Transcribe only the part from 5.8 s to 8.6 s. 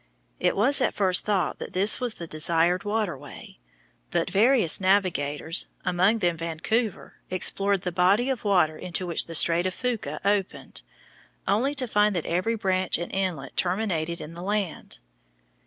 among them Vancouver, explored the body of